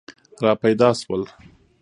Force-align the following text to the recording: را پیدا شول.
را 0.41 0.51
پیدا 0.61 0.93
شول. 0.99 1.23